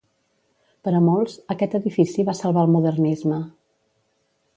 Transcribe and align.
Per 0.87 0.93
a 0.99 1.01
molts, 1.07 1.35
aquest 1.55 1.75
edifici 1.79 2.25
va 2.31 2.35
salvar 2.39 2.63
el 2.69 2.73
modernisme. 2.77 3.39